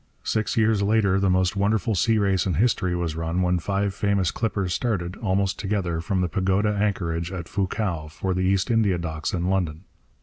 [0.23, 4.31] Six years later the most wonderful sea race in history was run when five famous
[4.31, 8.97] clippers started, almost together, from the Pagoda Anchorage at Fu chau for the East India
[8.97, 9.83] Docks in London.